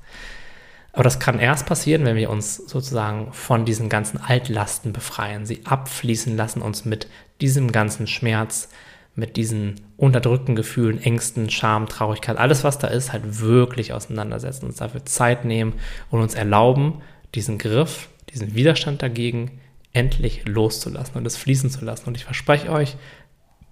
[0.92, 5.60] Aber das kann erst passieren, wenn wir uns sozusagen von diesen ganzen Altlasten befreien, sie
[5.64, 7.06] abfließen lassen, uns mit
[7.42, 8.70] diesem ganzen Schmerz,
[9.14, 14.76] mit diesen unterdrückten Gefühlen, Ängsten, Scham, Traurigkeit, alles was da ist, halt wirklich auseinandersetzen, uns
[14.76, 15.74] dafür Zeit nehmen
[16.10, 17.02] und uns erlauben,
[17.34, 19.60] diesen Griff diesen Widerstand dagegen
[19.92, 22.06] endlich loszulassen und es fließen zu lassen.
[22.06, 22.96] Und ich verspreche euch,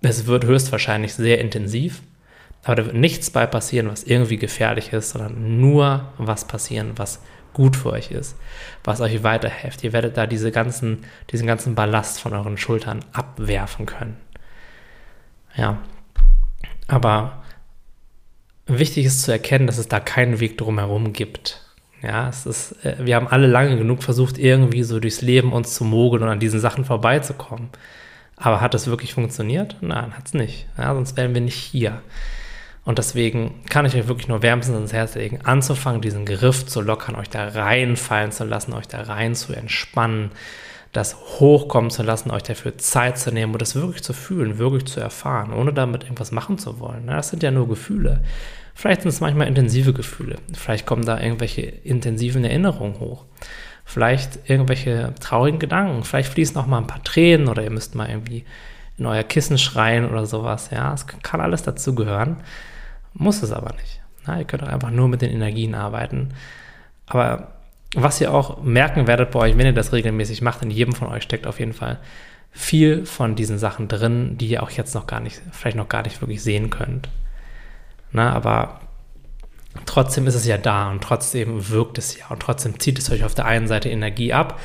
[0.00, 2.02] es wird höchstwahrscheinlich sehr intensiv,
[2.64, 7.20] aber da wird nichts bei passieren, was irgendwie gefährlich ist, sondern nur was passieren, was
[7.52, 8.36] gut für euch ist,
[8.82, 9.84] was euch weiterhilft.
[9.84, 14.16] Ihr werdet da diese ganzen, diesen ganzen Ballast von euren Schultern abwerfen können.
[15.56, 15.78] Ja,
[16.88, 17.44] aber
[18.66, 21.60] wichtig ist zu erkennen, dass es da keinen Weg drumherum gibt.
[22.02, 25.74] Ja, es ist, äh, wir haben alle lange genug versucht, irgendwie so durchs Leben uns
[25.74, 27.70] zu mogeln und an diesen Sachen vorbeizukommen.
[28.36, 29.76] Aber hat das wirklich funktioniert?
[29.80, 30.66] Nein, hat es nicht.
[30.76, 32.02] Ja, sonst wären wir nicht hier.
[32.84, 36.82] Und deswegen kann ich euch wirklich nur wärmstens ins Herz legen, anzufangen, diesen Griff zu
[36.82, 40.30] lockern, euch da reinfallen zu lassen, euch da rein zu entspannen,
[40.92, 44.84] das hochkommen zu lassen, euch dafür Zeit zu nehmen und das wirklich zu fühlen, wirklich
[44.84, 47.06] zu erfahren, ohne damit irgendwas machen zu wollen.
[47.06, 48.22] Das sind ja nur Gefühle.
[48.74, 50.36] Vielleicht sind es manchmal intensive Gefühle.
[50.52, 53.24] Vielleicht kommen da irgendwelche intensiven Erinnerungen hoch.
[53.84, 56.04] Vielleicht irgendwelche traurigen Gedanken.
[56.04, 58.44] Vielleicht fließen auch mal ein paar Tränen oder ihr müsst mal irgendwie
[58.98, 60.70] in euer Kissen schreien oder sowas.
[60.70, 62.36] Ja, es kann alles dazugehören.
[63.14, 64.00] Muss es aber nicht.
[64.26, 66.34] Na, ihr könnt auch einfach nur mit den Energien arbeiten.
[67.06, 67.54] Aber
[67.94, 71.08] was ihr auch merken werdet bei euch, wenn ihr das regelmäßig macht, in jedem von
[71.08, 71.98] euch steckt auf jeden Fall
[72.50, 76.02] viel von diesen Sachen drin, die ihr auch jetzt noch gar nicht, vielleicht noch gar
[76.02, 77.08] nicht wirklich sehen könnt.
[78.12, 78.80] Na, aber
[79.86, 83.24] trotzdem ist es ja da und trotzdem wirkt es ja und trotzdem zieht es euch
[83.24, 84.60] auf der einen Seite Energie ab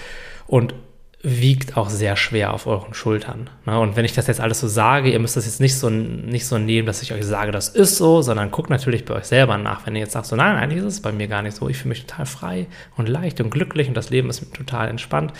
[0.46, 0.76] und
[1.22, 3.50] wiegt auch sehr schwer auf euren Schultern.
[3.66, 3.78] Ne?
[3.78, 6.46] Und wenn ich das jetzt alles so sage, ihr müsst das jetzt nicht so, nicht
[6.46, 9.58] so nehmen, dass ich euch sage, das ist so, sondern guckt natürlich bei euch selber
[9.58, 9.86] nach.
[9.86, 11.76] Wenn ihr jetzt sagt, so nein, eigentlich ist es bei mir gar nicht so, ich
[11.76, 15.34] fühle mich total frei und leicht und glücklich und das Leben ist total entspannt,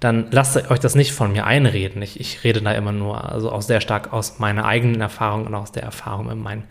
[0.00, 2.02] dann lasst euch das nicht von mir einreden.
[2.02, 5.54] Ich, ich rede da immer nur, also auch sehr stark aus meiner eigenen Erfahrung und
[5.54, 6.64] aus der Erfahrung mit meinen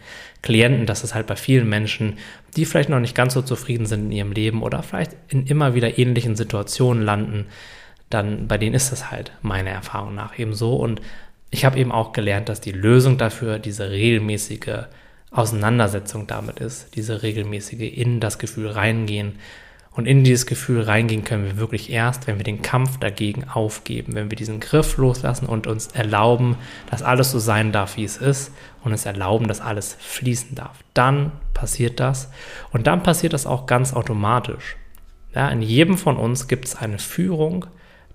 [0.43, 2.19] Klienten, dass es halt bei vielen Menschen,
[2.55, 5.73] die vielleicht noch nicht ganz so zufrieden sind in ihrem Leben oder vielleicht in immer
[5.73, 7.47] wieder ähnlichen Situationen landen,
[8.13, 10.75] dann bei denen ist das halt meiner Erfahrung nach eben so.
[10.75, 11.01] Und
[11.49, 14.85] ich habe eben auch gelernt, dass die Lösung dafür diese regelmäßige
[15.31, 19.39] Auseinandersetzung damit ist, diese regelmäßige in das Gefühl reingehen.
[19.93, 24.15] Und in dieses Gefühl reingehen können wir wirklich erst, wenn wir den Kampf dagegen aufgeben,
[24.15, 26.55] wenn wir diesen Griff loslassen und uns erlauben,
[26.89, 28.53] dass alles so sein darf, wie es ist
[28.85, 30.77] und es erlauben, dass alles fließen darf.
[30.93, 32.29] Dann passiert das
[32.71, 34.77] und dann passiert das auch ganz automatisch.
[35.35, 37.65] Ja, in jedem von uns gibt es eine Führung,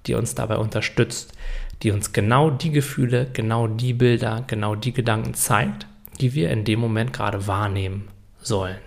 [0.06, 1.32] die uns dabei unterstützt,
[1.82, 5.86] die uns genau die Gefühle, genau die Bilder, genau die Gedanken zeigt,
[6.20, 8.08] die wir in dem Moment gerade wahrnehmen
[8.40, 8.78] sollen.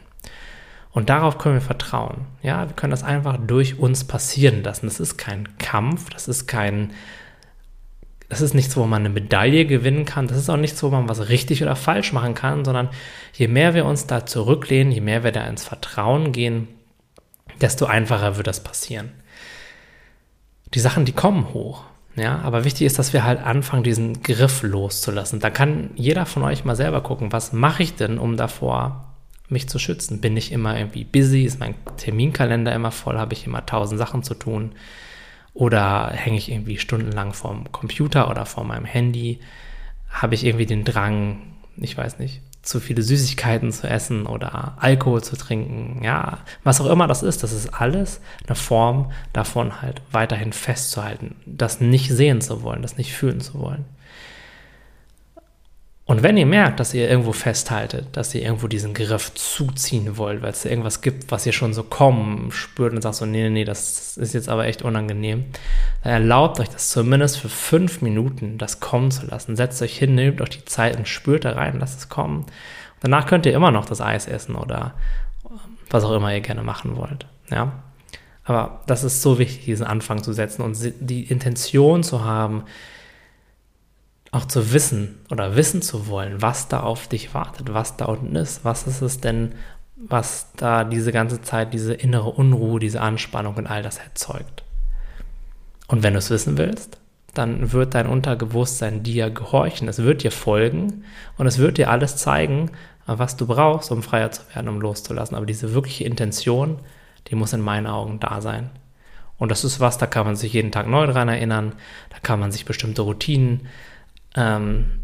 [0.92, 2.26] Und darauf können wir vertrauen.
[2.42, 4.88] Ja, wir können das einfach durch uns passieren lassen.
[4.88, 6.94] Das ist kein Kampf, das ist kein,
[8.28, 10.28] das ist nichts, wo man eine Medaille gewinnen kann.
[10.28, 12.90] Das ist auch nichts, wo man was richtig oder falsch machen kann, sondern
[13.34, 16.68] je mehr wir uns da zurücklehnen, je mehr wir da ins Vertrauen gehen,
[17.62, 19.12] desto einfacher wird das passieren
[20.74, 21.84] die Sachen, die kommen hoch.
[22.16, 25.40] Ja, aber wichtig ist, dass wir halt anfangen, diesen Griff loszulassen.
[25.40, 29.14] Da kann jeder von euch mal selber gucken, was mache ich denn, um davor
[29.48, 30.22] mich zu schützen?
[30.22, 31.44] Bin ich immer irgendwie busy?
[31.44, 33.18] Ist mein Terminkalender immer voll?
[33.18, 34.74] Habe ich immer tausend Sachen zu tun?
[35.54, 39.40] Oder hänge ich irgendwie stundenlang vorm Computer oder vor meinem Handy?
[40.10, 41.42] Habe ich irgendwie den Drang,
[41.78, 46.88] ich weiß nicht, zu viele Süßigkeiten zu essen oder Alkohol zu trinken, ja, was auch
[46.88, 52.42] immer das ist, das ist alles eine Form davon halt weiterhin festzuhalten, das nicht sehen
[52.42, 53.86] zu wollen, das nicht fühlen zu wollen.
[56.10, 60.42] Und wenn ihr merkt, dass ihr irgendwo festhaltet, dass ihr irgendwo diesen Griff zuziehen wollt,
[60.42, 63.52] weil es irgendwas gibt, was ihr schon so kommen spürt und sagt so, nee, nee,
[63.52, 65.46] nee, das ist jetzt aber echt unangenehm,
[66.02, 69.56] dann erlaubt euch das zumindest für fünf Minuten, das kommen zu lassen.
[69.56, 72.48] Setzt euch hin, nehmt euch die Zeit und spürt da rein, lasst es kommen.
[73.02, 74.96] Danach könnt ihr immer noch das Eis essen oder
[75.92, 77.84] was auch immer ihr gerne machen wollt, ja.
[78.46, 82.64] Aber das ist so wichtig, diesen Anfang zu setzen und die Intention zu haben,
[84.32, 88.36] auch zu wissen oder wissen zu wollen, was da auf dich wartet, was da unten
[88.36, 89.54] ist, was ist es denn,
[89.96, 94.64] was da diese ganze Zeit diese innere Unruhe, diese Anspannung und all das erzeugt.
[95.88, 97.00] Und wenn du es wissen willst,
[97.34, 101.04] dann wird dein Unterbewusstsein dir gehorchen, es wird dir folgen
[101.38, 102.72] und es wird dir alles zeigen,
[103.06, 105.36] was du brauchst, um freier zu werden, um loszulassen.
[105.36, 106.80] Aber diese wirkliche Intention,
[107.28, 108.70] die muss in meinen Augen da sein.
[109.38, 111.74] Und das ist was, da kann man sich jeden Tag neu dran erinnern,
[112.10, 113.68] da kann man sich bestimmte Routinen
[114.36, 115.02] ähm,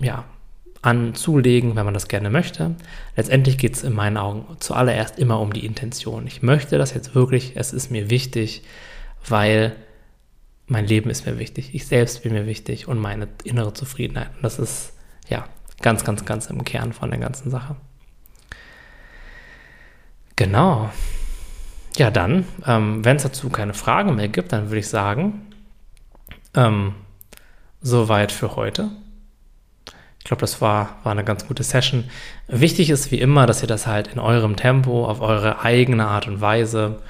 [0.00, 0.24] ja,
[0.82, 2.74] anzulegen, wenn man das gerne möchte.
[3.16, 6.26] Letztendlich geht es in meinen Augen zuallererst immer um die Intention.
[6.26, 8.62] Ich möchte das jetzt wirklich, es ist mir wichtig,
[9.26, 9.74] weil
[10.66, 14.30] mein Leben ist mir wichtig, ich selbst bin mir wichtig und meine innere Zufriedenheit.
[14.36, 14.92] Und das ist
[15.28, 15.46] ja
[15.80, 17.76] ganz, ganz, ganz im Kern von der ganzen Sache.
[20.36, 20.90] Genau.
[21.96, 25.52] Ja, dann, ähm, wenn es dazu keine Fragen mehr gibt, dann würde ich sagen,
[26.54, 26.94] ähm,
[27.80, 28.88] soweit für heute.
[30.18, 32.04] Ich glaube, das war, war eine ganz gute Session.
[32.48, 36.28] Wichtig ist wie immer, dass ihr das halt in eurem Tempo, auf eure eigene Art
[36.28, 37.00] und Weise,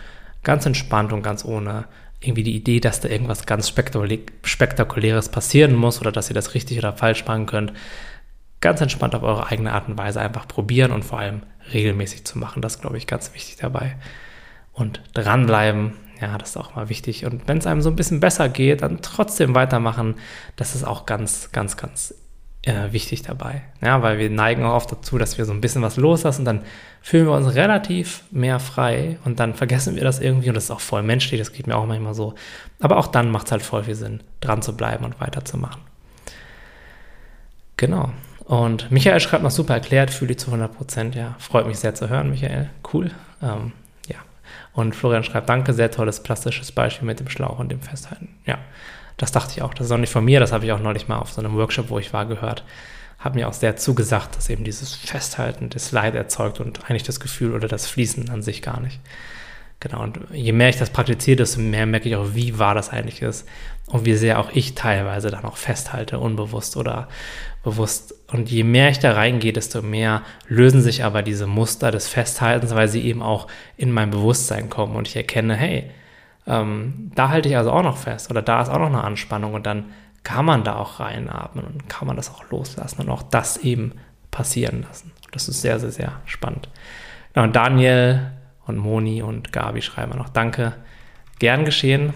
[0.44, 1.86] ganz entspannt und ganz ohne
[2.20, 6.78] irgendwie die Idee, dass da irgendwas ganz Spektakuläres passieren muss oder dass ihr das richtig
[6.78, 7.72] oder falsch machen könnt,
[8.60, 12.38] ganz entspannt auf eure eigene Art und Weise einfach probieren und vor allem regelmäßig zu
[12.38, 12.62] machen.
[12.62, 13.96] Das glaube ich ganz wichtig dabei.
[14.72, 17.24] Und dranbleiben, ja, das ist auch mal wichtig.
[17.24, 20.16] Und wenn es einem so ein bisschen besser geht, dann trotzdem weitermachen.
[20.56, 22.14] Das ist auch ganz, ganz, ganz
[22.62, 23.62] äh, wichtig dabei.
[23.80, 26.62] Ja, weil wir neigen auch oft dazu, dass wir so ein bisschen was loslassen, dann
[27.00, 30.70] fühlen wir uns relativ mehr frei und dann vergessen wir das irgendwie und das ist
[30.70, 32.34] auch voll menschlich, das geht mir auch manchmal so.
[32.80, 35.82] Aber auch dann macht es halt voll viel Sinn, dran zu bleiben und weiterzumachen.
[37.76, 38.10] Genau.
[38.44, 41.14] Und Michael schreibt noch super erklärt, fühle ich zu 100 Prozent.
[41.14, 42.70] Ja, freut mich sehr zu hören, Michael.
[42.92, 43.10] Cool.
[43.42, 43.72] Ähm.
[44.78, 48.28] Und Florian schreibt, danke, sehr tolles plastisches Beispiel mit dem Schlauch und dem Festhalten.
[48.46, 48.58] Ja,
[49.16, 49.74] das dachte ich auch.
[49.74, 51.56] Das ist auch nicht von mir, das habe ich auch neulich mal auf so einem
[51.56, 52.62] Workshop, wo ich war, gehört.
[53.18, 57.18] Hat mir auch sehr zugesagt, dass eben dieses Festhalten das Leid erzeugt und eigentlich das
[57.18, 59.00] Gefühl oder das Fließen an sich gar nicht.
[59.80, 62.90] Genau, und je mehr ich das praktiziere, desto mehr merke ich auch, wie wahr das
[62.90, 63.48] eigentlich ist
[63.86, 67.06] und wie sehr auch ich teilweise dann auch festhalte, unbewusst oder
[67.62, 68.12] bewusst.
[68.26, 72.74] Und je mehr ich da reingehe, desto mehr lösen sich aber diese Muster des Festhaltens,
[72.74, 75.90] weil sie eben auch in mein Bewusstsein kommen und ich erkenne, hey,
[76.48, 79.54] ähm, da halte ich also auch noch fest oder da ist auch noch eine Anspannung
[79.54, 79.92] und dann
[80.24, 83.92] kann man da auch reinatmen und kann man das auch loslassen und auch das eben
[84.32, 85.12] passieren lassen.
[85.30, 86.68] Das ist sehr, sehr, sehr spannend.
[87.34, 88.32] Und Daniel
[88.68, 90.74] und Moni und Gabi schreiben noch Danke,
[91.38, 92.12] gern geschehen.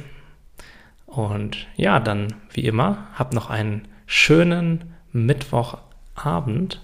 [1.07, 6.81] Und ja, dann wie immer, habt noch einen schönen Mittwochabend.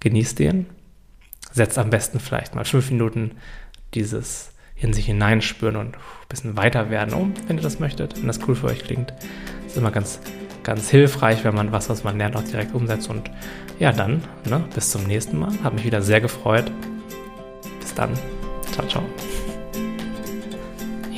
[0.00, 0.66] Genießt den.
[1.52, 3.32] Setzt am besten vielleicht mal fünf Minuten
[3.94, 8.26] dieses in sich hineinspüren und ein bisschen weiter werden um, wenn ihr das möchtet, wenn
[8.26, 9.14] das cool für euch klingt.
[9.66, 10.20] Ist immer ganz,
[10.62, 13.08] ganz hilfreich, wenn man was, was man lernt, auch direkt umsetzt.
[13.08, 13.30] Und
[13.78, 15.52] ja, dann, ne, bis zum nächsten Mal.
[15.62, 16.70] Hat mich wieder sehr gefreut.
[17.80, 18.10] Bis dann.
[18.76, 19.02] Ciao, ciao.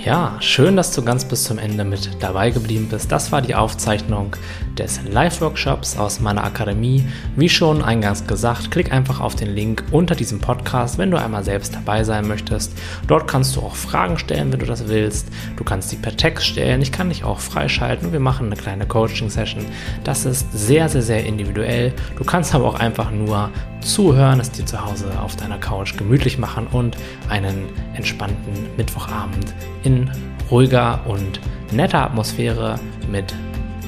[0.05, 3.11] Ja, schön, dass du ganz bis zum Ende mit dabei geblieben bist.
[3.11, 4.37] Das war die Aufzeichnung
[4.79, 7.05] des Live-Workshops aus meiner Akademie.
[7.35, 11.43] Wie schon eingangs gesagt, klick einfach auf den Link unter diesem Podcast, wenn du einmal
[11.43, 12.73] selbst dabei sein möchtest.
[13.09, 15.27] Dort kannst du auch Fragen stellen, wenn du das willst.
[15.57, 16.81] Du kannst sie per Text stellen.
[16.81, 19.67] Ich kann dich auch freischalten und wir machen eine kleine Coaching-Session.
[20.05, 21.93] Das ist sehr, sehr, sehr individuell.
[22.17, 26.39] Du kannst aber auch einfach nur zuhören, es dir zu Hause auf deiner Couch gemütlich
[26.39, 26.97] machen und
[27.29, 30.11] einen entspannten Mittwochabend in
[30.51, 31.41] ruhiger und
[31.73, 32.79] netter Atmosphäre
[33.11, 33.35] mit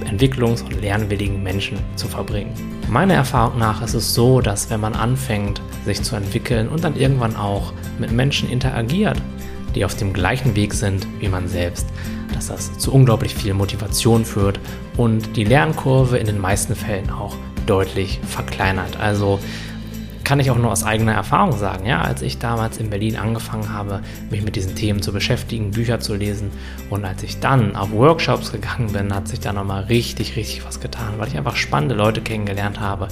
[0.05, 2.53] entwicklungs- und lernwilligen Menschen zu verbringen.
[2.89, 6.97] Meiner Erfahrung nach ist es so, dass wenn man anfängt, sich zu entwickeln und dann
[6.97, 9.21] irgendwann auch mit Menschen interagiert,
[9.75, 11.87] die auf dem gleichen Weg sind wie man selbst,
[12.35, 14.59] dass das zu unglaublich viel Motivation führt
[14.97, 18.99] und die Lernkurve in den meisten Fällen auch deutlich verkleinert.
[18.99, 19.39] Also
[20.31, 23.73] kann ich auch nur aus eigener Erfahrung sagen, ja, als ich damals in Berlin angefangen
[23.73, 26.53] habe, mich mit diesen Themen zu beschäftigen, Bücher zu lesen
[26.89, 30.79] und als ich dann auf Workshops gegangen bin, hat sich da nochmal richtig, richtig was
[30.79, 33.09] getan, weil ich einfach spannende Leute kennengelernt habe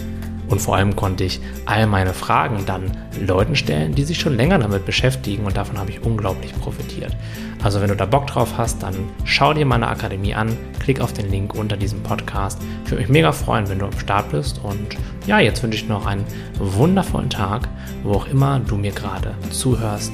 [0.48, 4.58] und vor allem konnte ich all meine Fragen dann Leuten stellen, die sich schon länger
[4.58, 7.14] damit beschäftigen und davon habe ich unglaublich profitiert.
[7.62, 11.12] Also wenn du da Bock drauf hast, dann schau dir meine Akademie an, klick auf
[11.12, 12.60] den Link unter diesem Podcast.
[12.84, 15.88] Ich würde mich mega freuen, wenn du am Start bist und ja, jetzt wünsche ich
[15.88, 16.24] noch einen
[16.58, 17.68] wundervollen Tag,
[18.02, 20.12] wo auch immer du mir gerade zuhörst.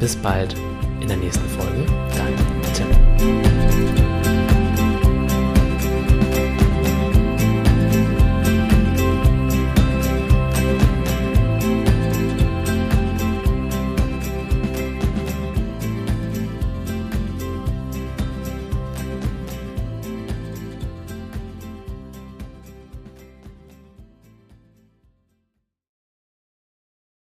[0.00, 0.54] Bis bald
[1.00, 1.86] in der nächsten Folge.
[2.14, 3.57] Dein Tim.